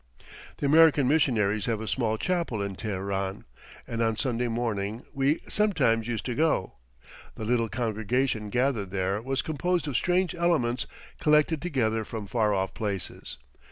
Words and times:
The 0.57 0.65
American 0.65 1.07
missionaries 1.07 1.67
have 1.67 1.79
a 1.79 1.87
small 1.87 2.17
chapel 2.17 2.59
in 2.63 2.75
Teheran, 2.75 3.43
and 3.87 4.01
on 4.01 4.17
Sunday 4.17 4.47
morning 4.47 5.03
we 5.13 5.41
sometimes 5.47 6.07
used 6.07 6.25
to 6.25 6.33
go; 6.33 6.73
the 7.35 7.45
little 7.45 7.69
congregation 7.69 8.49
gathered 8.49 8.89
there 8.89 9.21
was 9.21 9.43
composed 9.43 9.87
of 9.87 9.95
strange 9.95 10.33
elements 10.33 10.87
collected 11.19 11.61
together 11.61 12.03
from 12.03 12.25
far 12.25 12.51
off 12.51 12.73
places. 12.73 13.37